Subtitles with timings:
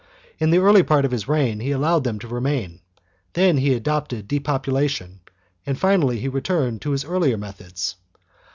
[0.39, 2.79] In the early part of his reign he allowed them to remain;
[3.33, 5.19] then he adopted depopula tion,
[5.63, 7.97] and finally he returned to his earlier methods.